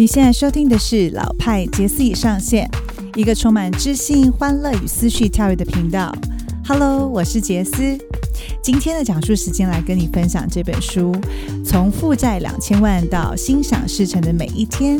[0.00, 2.66] 你现在收听的是老派杰斯已上线，
[3.14, 6.10] 一个充满知性、欢乐与思绪跳跃的频道。
[6.66, 7.98] Hello，我是杰斯。
[8.62, 11.14] 今天的讲述时间来跟你分享这本书，
[11.62, 14.98] 从负债两千万到心想事成的每一天。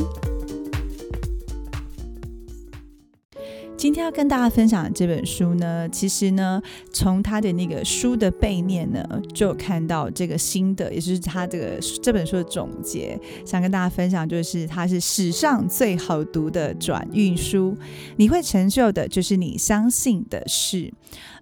[3.80, 6.60] 今天要跟大家分享的这本书呢，其实呢，
[6.92, 9.02] 从它的那个书的背面呢，
[9.32, 17.74] 就看到这个新的，也就是它这个这本书的总结，想跟大家分享，就是它是史上最好读的转运书。
[18.16, 20.92] 你会成就的，就是你相信的事。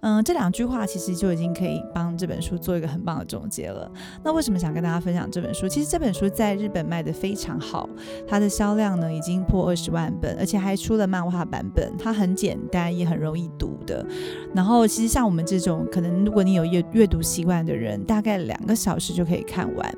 [0.01, 3.91] 嗯，这两句话其实就已经可以帮这本书做一个很棒的总结了。
[4.23, 5.67] 那为什么想跟大家分享这本书？
[5.67, 7.87] 其实这本书在日本卖的非常好，
[8.25, 11.91] 它的销量呢已经破二十万本，而且还出了漫画版本。
[11.99, 14.05] 它很很简单，也很容易读的。
[14.53, 19.97] 然后，其实像我们这种可能，如果你有阅阅读习惯的人，大概两个小时就可以看完。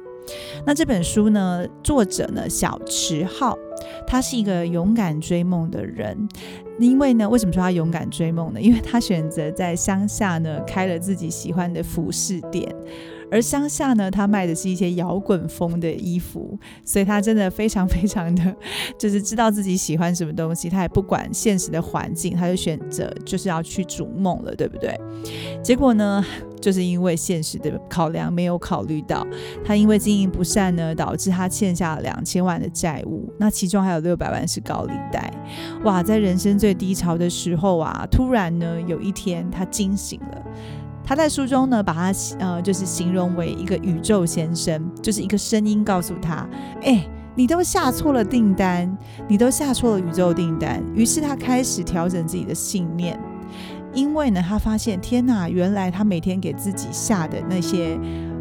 [0.65, 3.57] 那这本书呢，作者呢小池浩，
[4.07, 6.17] 他是一个勇敢追梦的人。
[6.79, 8.61] 因为呢，为什么说他勇敢追梦呢？
[8.61, 12.73] 因为他选择在乡下呢开了自己喜欢的服饰店。
[13.31, 18.55] 而乡下呢，他卖的是一些摇滚风的衣服，所以他真的非常非常的，
[18.99, 24.93] 就是知道自己喜欢什么东西，他也不管现实的环境，他就选择就是要去逐梦了，对不对？
[25.63, 26.23] 结果呢，
[26.59, 29.25] 就是因为现实的考量没有考虑到，
[29.63, 35.31] 他因为经营不善呢，导致他欠下两千万的债务，那其中还有六百万是高利贷。
[35.85, 40.43] 哇，在人生最低潮的时候啊，突然呢，有一天他惊醒了。
[41.11, 46.47] 他在书中呢，把他呃，就是形容为一个宇宙先生，就是一个声音告诉他
[46.83, 53.19] ：“哎，你都下错了订单，你都下错了宇宙订单。”于是他开始调整自己的信念，
[53.93, 57.99] 因为呢，他发现天哪，原来他每天给自己下的那些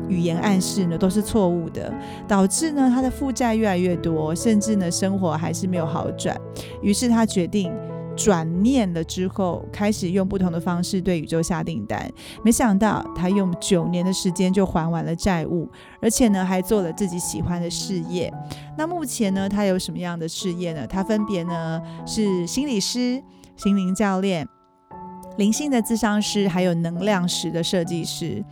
[0.09, 1.93] 语言暗示呢，都是错误的，
[2.29, 6.41] 导致呢他的负债越来越多，甚至呢生活还是没有好转。
[6.81, 7.73] 于是他决定。
[8.23, 12.07] 转念了之后，开始用不同的方式对宇宙下订单。
[12.45, 15.67] 没想到他用九年的时间就还完了债务，
[16.03, 18.31] 而且呢还做了自己喜欢的事业。
[18.77, 20.87] 那目前呢他有什么样的事业呢？
[20.87, 23.23] 他分别呢是心理师、
[23.57, 24.47] 心灵教练、
[25.39, 28.45] 灵性的智商师，还有能量石的设计师。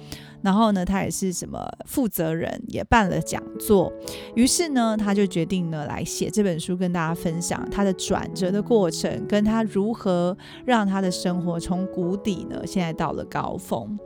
[0.43, 3.93] 然后呢，他也是什么负责人，也办了讲座。
[4.35, 13.99] 于是呢，他就决定呢来写这本书，跟大家分享他的转折的过程，跟他如何让他的生活从谷底呢，现在到了高峰。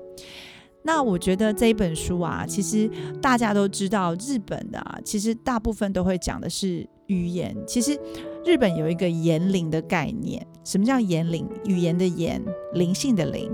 [0.84, 7.56] 那我觉得这一本书啊，其实大家都知道，日本的啊，其实大部分都会讲的是语言。
[7.66, 7.98] 其实
[8.44, 11.48] 日本有一个言灵的概念，什么叫言灵？
[11.64, 12.42] 语言的言，
[12.74, 13.50] 灵性的灵。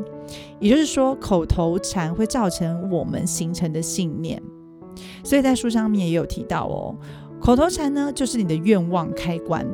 [0.59, 4.43] 也就是说，口头禅会造成我们形成的信念，
[5.22, 6.97] 所以在书上面也有提到哦，
[7.41, 9.66] 口头禅呢就是你的愿望开关，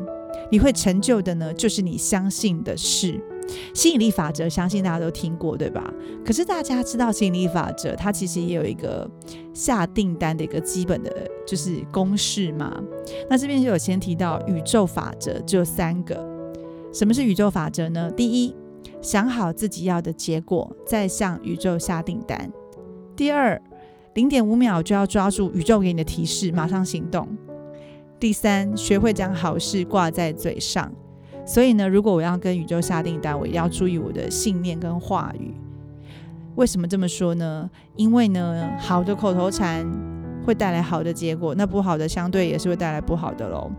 [0.51, 3.21] 你会成就的呢就是你相信的事。
[3.75, 5.93] 吸引力法则，相信大家都听过，对吧？
[6.25, 9.09] 可是大家知道吸引力法则，它其实也有一个
[9.53, 11.11] 下订单的一个基本的
[11.47, 12.83] 就是公式吗？
[13.29, 16.27] 那这边就有先提到宇宙法则，只有三个。
[16.93, 18.11] 什么是宇宙法则呢？
[18.11, 18.55] 第一。
[19.01, 22.51] 想好自己要的结果，再向宇宙下订单。
[23.15, 23.61] 第二，
[24.15, 27.29] 零点五秒就要抓住宇宙给你的提示，马上行动。
[28.19, 30.91] 第三，学会将好事挂在嘴上。
[31.47, 35.55] 所以呢，如果我要跟宇宙下订单，我一定要注意我的信念跟话语。
[36.57, 37.69] 为什么这么说呢？
[37.97, 39.85] 因为呢，好的口头禅
[40.47, 43.71] 会带来好的结果，那不好的相对也是会带来不好的喽。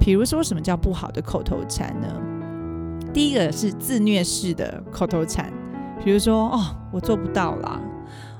[0.00, 2.08] 比如说，什么叫不好的口头禅呢？
[3.14, 5.52] 第一个是自虐式的口头禅，
[6.04, 6.60] 比如说哦，
[6.90, 7.80] 我做不到啦，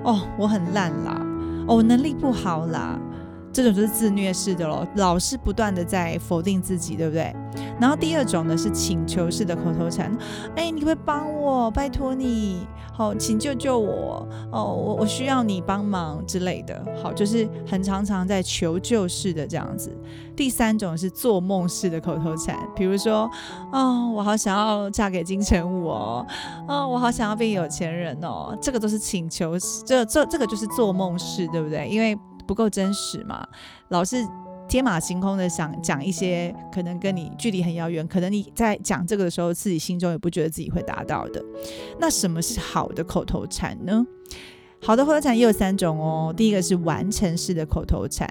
[0.03, 1.25] 哦，我很烂啦，
[1.69, 2.99] 哦，我能力不好啦，
[3.53, 7.35] 这种就是自虐式的咯，老是不断的在否定自己，对不对？
[7.81, 10.17] 然后第二种呢是请求式的口头禅，
[10.57, 11.71] 哎，你可不可以帮我？
[11.71, 19.95] 拜托你，好，请救救我哦，我我需要你帮忙之类的，好，就是很常常在求救式的这样子。
[20.35, 23.29] 第三种是做梦式的口头禅，比如说，
[23.71, 26.27] 哦，我好想要嫁给金城武哦，
[26.67, 31.87] 哦，我好想要变有钱人哦，这个都是请求，这这这个就是做梦式，对不对？
[31.87, 32.19] 因为
[32.53, 33.49] 不够真实嘛，
[33.89, 34.17] 老是。
[34.69, 41.45] 天马行空的想讲一些可能跟你距离很遥远，可能你在讲这个的时候，自己心中也不觉得自己会达到的。
[41.99, 44.07] 那什么是好的口头禅呢？
[44.81, 46.33] 好的口头禅也有三种哦。
[46.35, 48.27] 第一个是完成式的口头禅，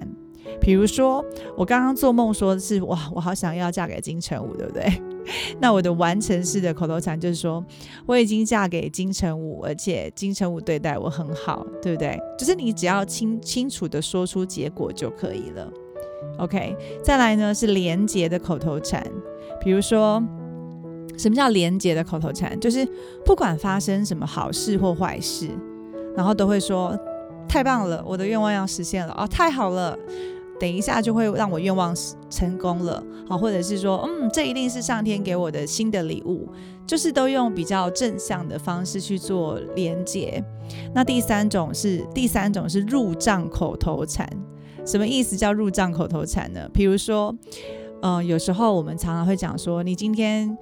[0.60, 1.24] 比如说
[1.56, 5.02] 我刚刚做梦说的是哇，我好想要嫁给金城武，对不对？
[5.60, 7.64] 那我的完成式的口头禅就是说
[8.06, 12.20] 我已经嫁给金城武，而且金城武对待我很好，对不对？
[12.38, 15.72] 就是你只要清清楚的说出结果就可以了。
[16.38, 19.06] OK，再来呢是连结的口头禅，
[19.60, 20.22] 比如说，
[21.18, 22.60] 什么叫连结的口头禅？
[22.60, 22.88] 就是
[23.26, 25.50] 不管发生什么好事或坏事，
[26.16, 26.98] 然后都会说
[27.48, 29.98] 太棒了，我的愿望要实现了哦，太好了，
[30.62, 31.92] 等一下就会让我愿望
[32.30, 36.48] 成功了，好，或者是说，嗯，这一定是上天给我的新的礼物，
[36.86, 40.40] 就是都用比较正向的方式去做连结。
[40.94, 44.30] 那第三种是第三种是入账口头禅。
[44.86, 46.70] 什么意思叫入账口头禅呢？
[46.72, 47.36] 比如说，
[48.04, 50.56] 嗯，有时候我们常常会讲说，你今天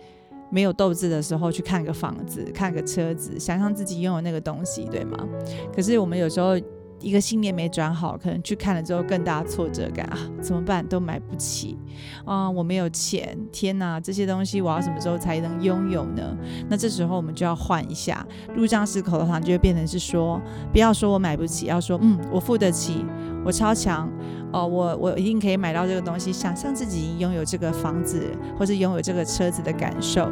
[0.49, 5.27] 没有斗志的时候，去看个房子，看个车子，想象自己拥有那个东西，对吗？
[5.75, 6.57] 可是我们有时候。
[7.01, 10.85] 一个信念没转好，可能去看了之后更大挫折感 啊，怎么办？
[10.85, 11.77] 都买不起
[12.25, 16.35] 啊，我没有钱，天哪，这些东西我要什么时候才能拥有呢？
[16.69, 20.41] 那这时候我们就要换一下，入账式口头禅就会变成是说，
[20.71, 23.05] 不要说我买不起，要说嗯，我付得起，
[23.45, 24.11] 我超强
[24.51, 30.29] 哦，我我一定可以买到这个东西，想象自己拥有这个房子或者拥有这个车子的感受。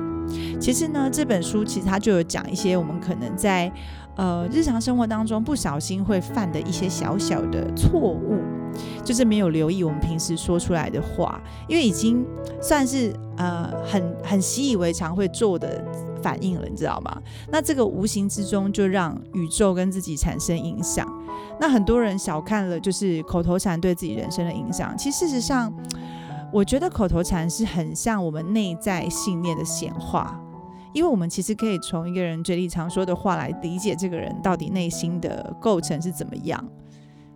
[0.60, 3.72] 其实呢，这本书其实它就有讲一些我们可能在。
[4.18, 8.40] 呃，日常生活当中不小心会犯的一些小小的错误，
[9.04, 12.26] 就是没有留意我们平时说出来的话，因为已经
[12.60, 15.84] 算是呃很很习以为常会做的
[16.22, 17.22] 反应了，你知道吗？
[17.52, 21.08] 那这个无形之中就让宇宙跟自己产生影响。
[21.60, 25.72] 那很多人小看了就是口头禅对自己人生的影响，其实事实上，
[26.52, 30.42] 我觉得口头禅是很像我们内在信念的显化。
[30.98, 36.68] 因为我们其实可以从一个人嘴里常说的话来理解这个人到底内心的构成是怎么样，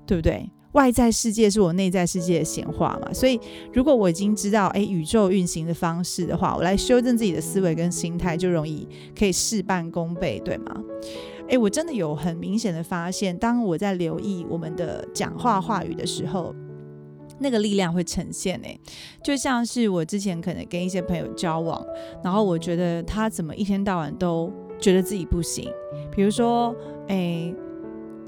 [0.03, 0.49] 对不对？
[0.71, 3.39] 外在世界是我内在世界的显化嘛，所以
[3.71, 10.81] 如果我已经知道诶宇宙运行的方式的话，我来修正自己的思维跟心态，就容易可以事半功倍，对吗？
[11.47, 16.55] 诶，我真的有很明显的发现，当我在留意我们的讲话话语的时候。
[17.41, 18.79] 那个力量会呈现诶，
[19.23, 21.83] 就像是我之前可能跟一些朋友交往，
[22.23, 25.67] 然后我觉得他怎么一天到晚都觉得自己不行，
[26.11, 26.73] 比如说
[27.07, 27.53] 诶，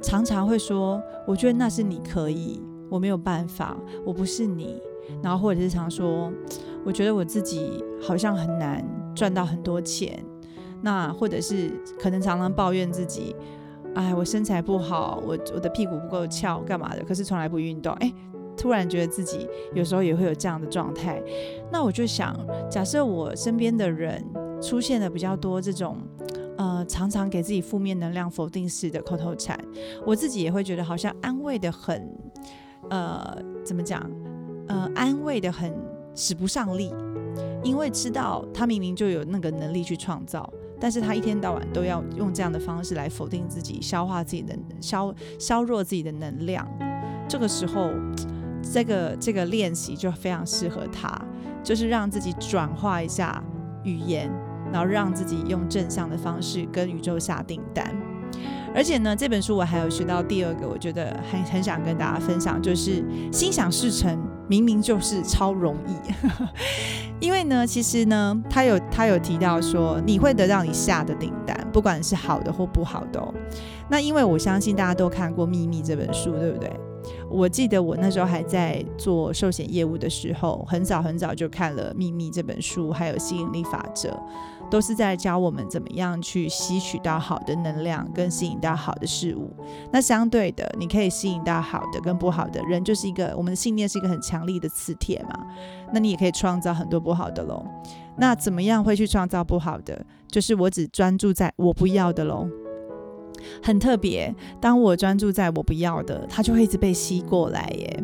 [0.02, 4.82] 常常会说，我觉得那是你可以，我没有办法，我不是你，
[5.22, 6.34] 然后或者是常说，
[6.84, 8.84] 我觉得我自己好像很难
[9.14, 10.26] 赚到很多钱，
[10.82, 11.70] 那或者是
[12.00, 13.36] 可能常常抱怨自己，
[13.94, 17.04] 哎，我身材不好，我我的屁股不够翘，干嘛的？
[17.04, 18.12] 可是从来不运动，哎。
[18.56, 21.22] 突然觉得自己有时候也会有这样的状态，
[21.72, 22.34] 那我就想，
[22.70, 24.24] 假设我身边的人
[24.62, 25.98] 出现了比较多这种，
[26.58, 29.60] 呃，常常给自己负面能量、否定式的口头禅，
[30.06, 32.10] 我自己也会觉得好像安慰的很，
[32.90, 33.36] 呃，
[33.66, 34.10] 怎么讲？
[34.68, 35.74] 呃，安慰的很
[36.16, 36.94] 使不上力，
[37.64, 40.50] 因为知道他明明就有那个能力去创造，
[40.80, 46.66] 但是他一天到晚都要用这样的方式来否定自己、消化自己的、消削弱自己的能量，
[47.28, 47.90] 这个时候。
[48.72, 51.10] 这个这个练习就非常适合他，
[51.64, 53.44] 就是让自己转化一下
[53.84, 54.32] 语言，
[54.72, 57.94] 然后让自己用正向的方式跟宇宙下订单。
[58.76, 65.94] 而且呢，这本书我还有学到第二个，我觉得很很想跟大家分享，就是心想事成，明明就是超容易。
[67.22, 73.34] 因为呢，其实呢，他有他有提到说，你会得到你下的订单，不管是好的或不好的。
[73.88, 76.76] 那因为我相信大家都看过《秘密》这本书，对不对？
[77.30, 84.18] 我记得我那时候还在做寿险业务的时候，很早很早就看了《秘密》这本书，还有吸引力法则，
[84.70, 89.52] 都是在教我们怎么样去吸取到好的能量，跟吸引到好的事物。
[89.92, 95.48] 那相对的，你可以吸引到好的跟不好的人，就是一个我们的信念是一个很强力的磁铁嘛。
[95.92, 97.66] 那你也可以创造很多不好的喽。
[98.16, 100.06] 那怎么样会去创造不好的？
[100.30, 102.48] 就是我只专注在我不要的喽。
[103.62, 108.04] 很特别，当我专注在我不要的，它就会一直被吸过来耶。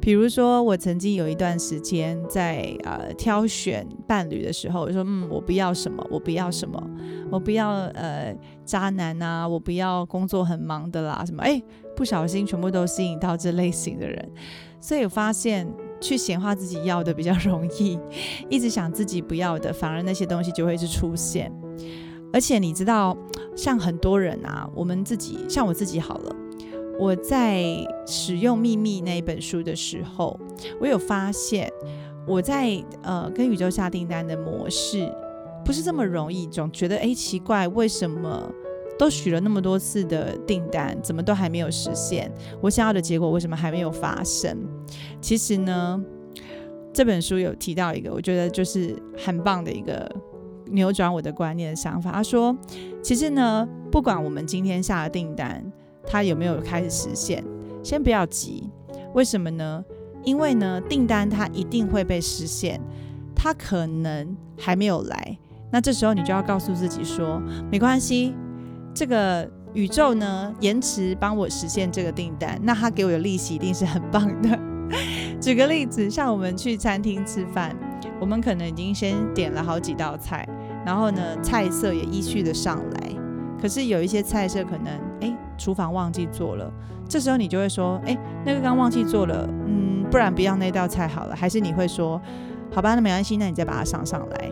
[0.00, 6.82] 比如说，我曾经有一段时间在呃挑选伴侣的时候，我说嗯，我不要什么，我不要什么，
[7.30, 8.34] 我不要呃
[8.64, 11.62] 渣男啊，我不要工作很忙的啦，什么哎，
[11.94, 14.28] 不小心全部都吸引到这类型的人，
[14.80, 15.64] 所以我发现
[16.00, 17.96] 去显化自己要的比较容易，
[18.48, 21.52] 一直想自己不要的，反而那些东西就会是出现。
[22.32, 23.16] 而且你知道，
[23.56, 26.36] 像很多人啊，我们自己，像我自己好了，
[26.98, 27.64] 我在
[28.06, 30.38] 使用《秘密》那一本书的时候，
[30.80, 31.68] 我有发现，
[32.26, 35.12] 我在呃跟宇宙下订单的模式
[35.64, 38.48] 不是这么容易，总觉得哎奇怪，为什么
[38.96, 42.30] 都许了那么多次的订单，怎么都还没有实现？
[42.60, 44.56] 我想要的结果为什么还没有发生？
[45.20, 46.00] 其实呢，
[46.92, 50.08] 这本书有提到一个，我觉得就是很棒的一个。
[50.72, 52.56] 扭转我的观念的想法，他说
[53.02, 55.64] ：“其实呢，不管我们今天下的订单，
[56.06, 57.44] 它有没有开始实现，
[57.82, 58.70] 先不要急。
[59.14, 59.84] 为什么呢？
[60.22, 62.80] 因为呢，订单它一定会被实现，
[63.34, 65.38] 它可能还没有来。
[65.72, 68.34] 那这时候你就要告诉自己说，没关系，
[68.94, 74.58] 这个宇宙呢延迟帮我实现这个订单，那他给我的利息一定是很棒的。
[75.40, 77.74] 举个例子，像我们去餐厅吃饭，
[78.20, 80.46] 我们可能已经先点了好几道菜，
[80.90, 83.12] 然后呢菜色也依序的上来，
[83.62, 84.88] 可是有一些菜色可能
[85.20, 86.68] 哎厨房忘记做了，
[87.08, 92.20] 这时候你就会说，哎那个刚忘记做了，嗯，不然不要那道菜好了，还是你会说，
[92.72, 94.50] 好吧，那没关系，那你再把它上上来。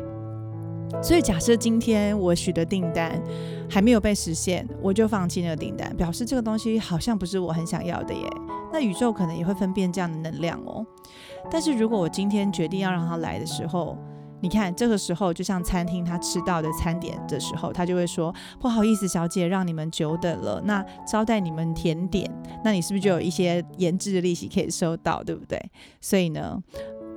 [1.02, 3.20] 所以，假设今天我许的订单
[3.68, 8.22] 还没有被实现，我就放弃那个订单，表示这个东西好像不是我很想要的耶。
[8.72, 10.86] 那宇宙可能也会分辨这样的能量哦。
[11.50, 13.98] 但是如果我今天决定要让他来的时候，
[14.40, 20.60] 你看这个时候就像餐厅他吃到的餐点的时候，他就会说不好意思，小姐让你们久等了。
[20.64, 22.30] 那招待你们甜点，
[22.64, 25.60] 那你是不是就有一些研制的利息可以收到，对不对？
[26.00, 26.62] 所以呢，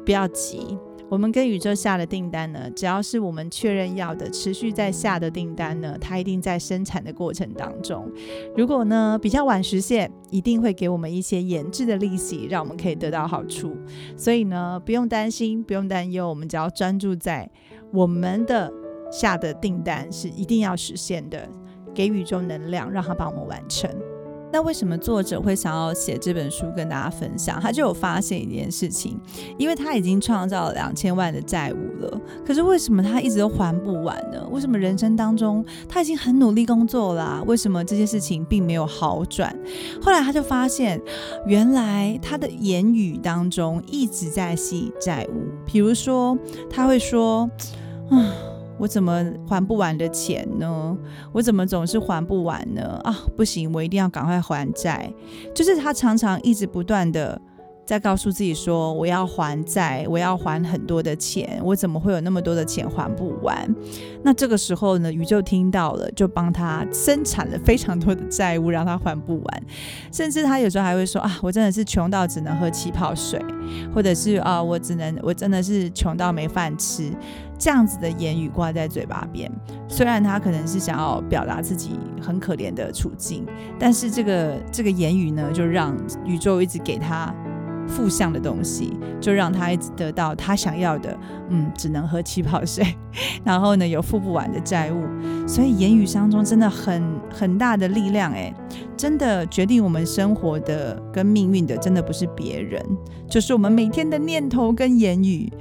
[0.05, 0.77] 不要急。
[1.11, 8.09] 我们跟宇宙下的订单呢，只要是我们确认要的，持续在下的订单呢，它一定在生产的过程当中。
[8.55, 13.75] 如果呢比较晚实现，一定会给我们一些研制的利息，让我们可以得到好处。
[14.15, 17.51] 所以呢，不用担心，不用担忧，我们只要专注在
[17.91, 18.71] 我们的
[19.11, 21.45] 下的订单是一定要实现的，
[21.93, 23.89] 给宇宙能量，让它帮我们完成。
[24.51, 27.59] 那为什么作者会想要写这本书跟大家分享？
[27.61, 29.19] 他就有发现一件事情，
[29.57, 34.45] 因为他已经创造了两千万的债务了，可是为什么他一直都还不完呢？
[34.51, 39.55] 为什么人生当中他已经很努力工作啦，为什么这些事情并没有好转？
[40.01, 41.01] 后来他就发现，
[41.45, 46.37] 原来他的言语当中一直在吸引债务，比如说
[46.69, 47.49] 他会说，
[48.09, 48.50] 啊。
[48.81, 50.97] 我怎么还不完的钱呢？
[51.31, 52.99] 我怎么总是还不完呢？
[53.03, 55.13] 啊，不行，我一定要赶快还债。
[55.53, 57.39] 就是他常常一直不断的。
[57.85, 63.75] 在告诉自己说：“我要还债，我要还很多的钱，我怎么会有那么多的钱还不完？”
[64.23, 69.63] 那这个时候呢，宇宙听到了，就帮他生产了非常多的债务，让他还不完。
[70.11, 73.43] 甚至他有时候还会说：“啊，我真的是穷到只能喝气泡水，
[73.93, 77.11] 或者是啊，我只能，我真的是穷到没饭吃。”
[77.57, 79.51] 这样子的言语挂在嘴巴边，
[79.87, 83.45] 虽然他可能是想要表达自己很可怜的处境，
[83.77, 85.95] 但是这个这个言语呢，就让
[86.25, 87.31] 宇宙一直给他。
[87.91, 91.15] 负向的东西，就让他一直得到他想要的，
[91.49, 92.83] 嗯，只能喝气泡水，
[93.43, 95.03] 然后呢，有付不完的债务，
[95.47, 98.53] 所以言语当中真的很很大的力量，诶，
[98.95, 102.83] 真的决定我们生活的跟命运的，真的不是别人，
[103.29, 105.51] 就是我们每天的念头跟言语。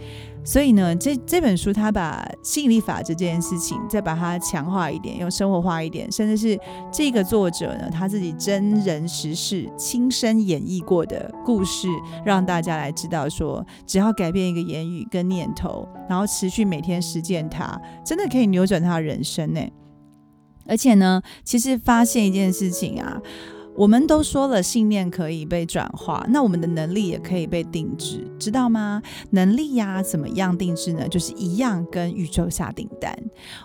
[0.42, 6.58] 所以呢，这这本书它把吸引力法则这件事情再把它强化一点，用生活化一点，甚至是
[6.90, 11.88] 这个作者呢他自己真人实事亲身演绎过的故事，
[12.24, 19.60] 让大家来知道说，只要改变一个言语跟念头，然后持续每天实践它，真的可以扭转他的人生呢。
[20.66, 23.20] 而且呢，其实发现一件事情啊。
[23.80, 29.00] 我们都说了，信念可以被转化，那我们的能力也可以被定制，知道吗？
[29.30, 31.08] 能力呀，怎么样定制呢？
[31.08, 33.10] 就是一样跟宇宙下订单。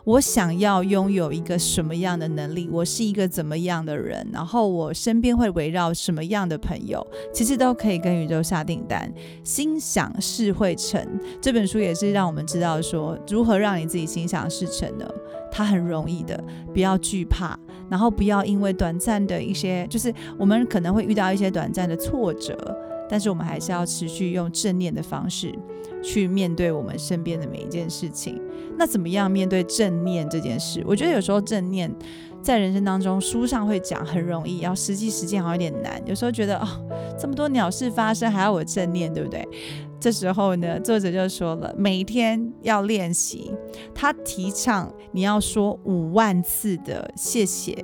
[0.06, 2.70] 我想要拥有一个什么样的能力？
[2.72, 4.26] 我是一个怎么样的人？
[4.32, 7.06] 然后我身边会围绕什么样的朋友？
[7.34, 9.14] 其实都可以跟宇宙下订单。
[9.44, 11.06] 心想事会成，
[11.42, 15.06] 这本书也是让我们知道说，如何让你自己心想事成呢？
[15.56, 16.44] 它很容易的，
[16.74, 17.58] 不要惧怕，
[17.90, 22.58] 然后不要因为短暂的一些，就是我们可能会遇到一些短暂的挫折，
[23.10, 25.58] 但是我们还是要持续用正念的方式
[26.04, 28.38] 去面对我们身边的每一件事情。
[28.78, 30.84] 那怎么样面对正念这件事？
[30.86, 31.90] 我觉得有时候正念
[32.42, 36.02] 在人生当中，书上会讲很容易，要实际实践好像有点难。
[36.06, 36.68] 有时候觉得哦，
[37.18, 39.48] 这么多鸟事发生，还要我正念，对不对？
[40.06, 43.52] 这时候呢，作者就说了，每天要练习。
[43.96, 47.84] 他提倡你要说五万次的谢谢。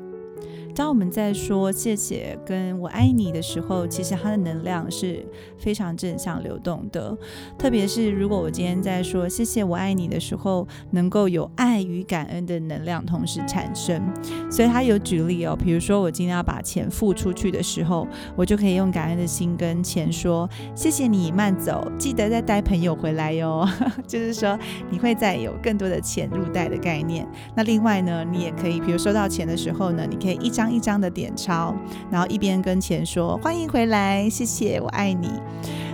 [0.75, 5.25] 当我们在说谢谢跟我爱你的时候，其实它的能量是
[5.57, 7.15] 非常正向流动的。
[7.57, 14.01] 特别是如果我今天在说谢谢我爱你的时候，能够有爱与感恩的能量同时产生。
[14.49, 23.67] 所以他有举例哦，比如说我今天要把钱付出去的时候，我就可以用感恩的心跟钱说谢谢你慢走，记得再带朋友回来哟。
[24.07, 24.57] 就是说
[24.89, 27.27] 你会再有更多的钱入袋的概念。
[27.55, 30.60] 那另外呢，你也可以，比如收到钱的时候呢，你可以一张。
[30.61, 31.73] 一张一张的点钞，
[32.11, 35.29] 然后一边跟钱说欢迎回来，谢谢，我爱你。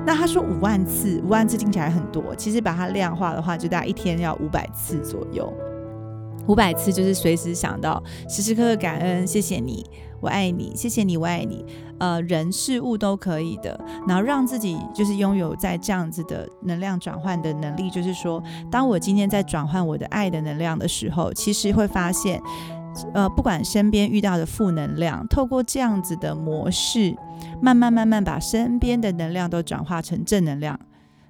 [0.05, 5.53] 那他说五万次，五万次听起来很多，其实把它量化的话，就大概一天要五百次左右。
[6.47, 9.85] 五百次就是随时想到，时时刻刻感恩，谢谢你，
[10.21, 11.65] 我爱你，谢谢你，我爱你。
[11.99, 22.39] 呃，人事物都可以的，然后让自己就是拥有在这样子的能量转换的能力，就是说，当我今天在转换我的爱的能量的时候，其实会发现，
[23.13, 27.15] 呃，不管身边遇到的负能量，透过这样子的模式，
[27.61, 30.79] 慢慢慢慢把身边的能量都转化成正能量。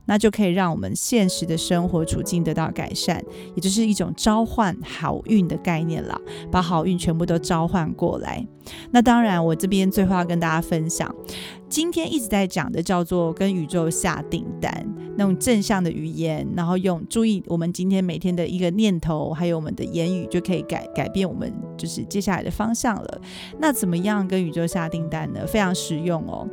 [0.08, 3.24] 那就可以让我们现实的生活处境得到改善，
[3.54, 6.20] 也就是一种召唤好运的概念啦，
[6.52, 8.44] 把好运全部都召唤过来。
[8.92, 11.14] 那当然，我这边最后要跟大家分享，
[11.70, 14.86] 今天一直在讲的叫做跟宇宙下订单，
[15.16, 23.22] 那种正向的语言，然后用注意我们今天每天的一个念头，还有我们的言语，就可以改改变我们就是接下来的方向了。
[23.60, 25.48] 那怎么样跟宇宙下订单呢？
[25.48, 26.46] 非常实用哦。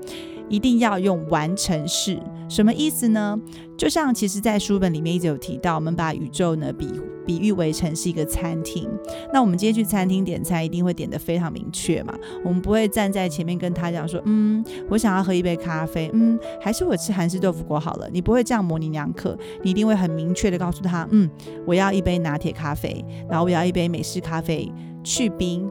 [0.49, 3.39] 一定要用完成式，什么意思呢？
[3.77, 6.89] 就像其实，在书本里面一直有提到，我们把宇宙呢比
[7.27, 8.89] 比喻为成是一个餐厅。
[9.33, 12.15] 那我们今天去餐厅点餐，一定会点的非常明确嘛。
[12.45, 18.09] 我们不会站在前面跟他讲说，嗯，我想要喝一杯咖啡，嗯，还是我吃韩式豆腐锅好了。
[18.13, 21.29] 你不会这样模棱两可，你一定会很明确的告诉他，嗯，
[21.67, 24.71] 我要一杯拿铁咖啡，然后我要一杯美式咖啡，
[25.03, 25.69] 去冰。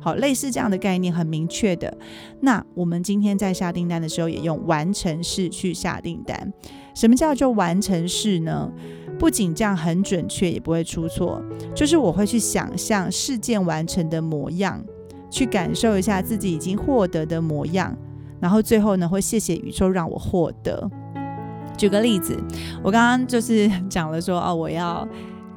[0.00, 1.96] 好，类似这样的概念很明确的。
[2.40, 6.52] 那我们今天在下订单的时候，也用完成式去下订单。
[6.94, 8.70] 什么叫做完成式呢？
[9.18, 11.42] 不仅这样很准确，也不会出错。
[11.74, 14.80] 就是我会去想象事件完成的模样，
[15.28, 17.96] 去感受一下自己已经获得的模样，
[18.40, 20.88] 然后最后呢，会谢谢宇宙让我获得。
[21.76, 22.36] 举个例子，
[22.82, 25.06] 我刚刚就是讲了说，哦，我要。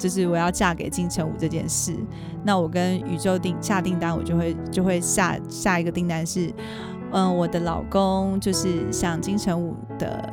[0.02, 1.94] 就是我要嫁给金城武这件事，
[2.42, 6.52] 那我跟宇宙订下订单，我就会就会下下一个订单是，
[7.12, 10.28] 嗯，我的老公就是像金城武的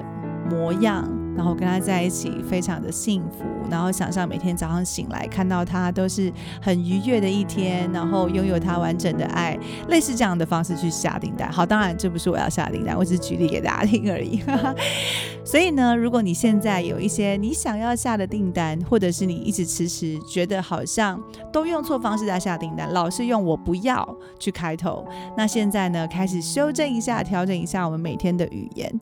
[0.50, 1.08] 模样。
[1.40, 3.46] 然后跟他在一起，非常的幸福。
[3.72, 6.30] 然后想象每天早上醒来看到他都是
[6.62, 11.50] 很愉悦的一天，然后拥有他完整的爱，类似这样的方式去下订单。
[11.50, 14.44] 好，当然这不是我要下订单，我只是举例给大家听而已。
[15.46, 21.18] 所以呢，如果你现在有一些你想要下的订单，或者是你一直迟迟觉得好像
[21.54, 29.00] 都用错方式在下订单，老是用我不要去开头，那现在呢，开始修正一下，调整一下我们每天的语言。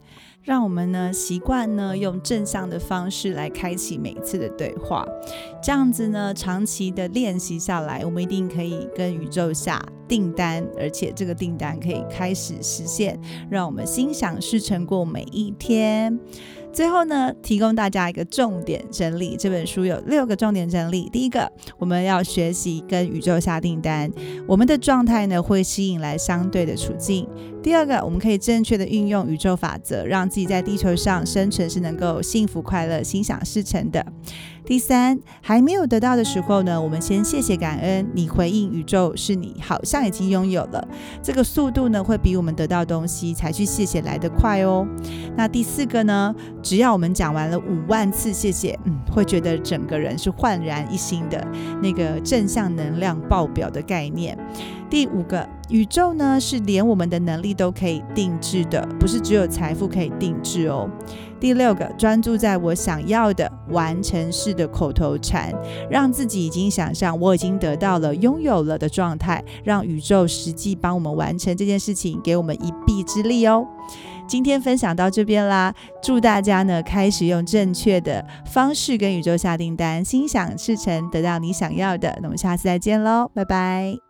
[0.47, 5.05] 让我们呢习惯呢用正向的方式来开启每一次的对话，
[5.61, 16.17] 这样子呢长期的练习下来，我们一定可以跟宇宙下订单，而且这个订单可以开始实现，让我们心想事成过每一天。
[16.71, 19.35] 最后呢，提供大家一个重点整理。
[19.35, 21.09] 这本书有六个重点整理。
[21.09, 24.11] 第一个，我们要学习跟宇宙下订单，
[24.47, 27.27] 我们的状态呢会吸引来相对的处境。
[27.67, 34.05] 第二个，我们可以正确的运用宇宙法则，让自己在地球上生存是能够幸福快乐、心想事成的。
[34.63, 38.09] 第三，还没有得到的时候呢，我们先谢谢感恩。
[38.13, 40.87] 你回应宇宙，是你好像已经拥有了。
[41.21, 44.87] 这个速度呢，会比我们得到东西才去谢谢来得快哦。
[45.35, 51.45] 那第四个呢，只要我们讲完了五万次谢谢，嗯，会觉得整个人是焕然一新的，
[51.83, 54.37] 那个正向能量爆表的概念。
[54.89, 60.89] 第五个，宇宙呢是连我们的能力都可以定制的，不是只有财富可以定制哦。
[61.39, 65.53] 第六个，专注在我想要的完成式的口头禅，
[65.89, 73.67] 让自己已经想象我已经得到了、拥有了的状态，让宇宙实际帮我们完成这件事情，给我们一臂之力哦。
[74.27, 82.17] 今天分享到这边啦，祝大家呢开始用正确的方式跟宇宙下订单，心想事成，得到你想要的。
[82.21, 84.06] 那我们下次再见喽，拜拜。